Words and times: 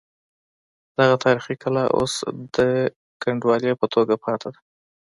دغه 0.97 1.15
تاریخي 1.25 1.55
کلا 1.63 1.83
اوس 1.97 2.13
د 2.55 2.57
کنډوالې 3.21 3.71
په 3.79 3.85
توګه 3.93 4.13
پاتې 4.23 4.47
ده. 4.53 4.59